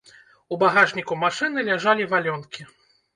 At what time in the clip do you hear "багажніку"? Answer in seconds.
0.61-1.17